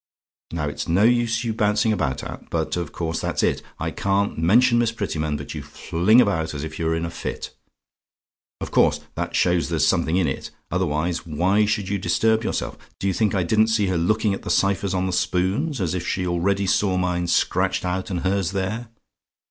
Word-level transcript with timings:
"Now, 0.51 0.67
it's 0.67 0.87
no 0.87 1.03
use 1.03 1.43
your 1.43 1.53
bouncing 1.53 1.93
about 1.93 2.23
at 2.23 2.49
but 2.49 2.75
of 2.75 2.91
course 2.91 3.21
that's 3.21 3.43
it; 3.43 3.61
I 3.77 3.91
can't 3.91 4.35
mention 4.35 4.79
Miss 4.79 4.91
Prettyman 4.91 5.37
but 5.37 5.53
you 5.53 5.61
fling 5.61 6.19
about 6.19 6.55
as 6.55 6.63
if 6.63 6.79
you 6.79 6.87
were 6.87 6.95
in 6.95 7.05
a 7.05 7.11
fit. 7.11 7.55
Of 8.59 8.71
course 8.71 9.01
that 9.13 9.35
shows 9.35 9.69
there's 9.69 9.85
something 9.85 10.17
in 10.17 10.25
it. 10.27 10.49
Otherwise, 10.71 11.27
why 11.27 11.65
should 11.65 11.87
you 11.87 11.99
disturb 11.99 12.43
yourself? 12.43 12.79
Do 12.97 13.05
you 13.05 13.13
think 13.13 13.35
I 13.35 13.43
didn't 13.43 13.67
see 13.67 13.85
her 13.89 13.97
looking 13.99 14.33
at 14.33 14.41
the 14.41 14.49
ciphers 14.49 14.95
on 14.95 15.05
the 15.05 15.13
spoons 15.13 15.79
as 15.79 15.93
if 15.93 16.07
she 16.07 16.25
already 16.25 16.65
saw 16.65 16.97
mine 16.97 17.27
scratched 17.27 17.85
out 17.85 18.09
and 18.09 18.21
hers 18.21 18.53
there? 18.53 18.87